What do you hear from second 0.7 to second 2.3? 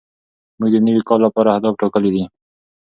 د نوي کال لپاره اهداف ټاکلي دي.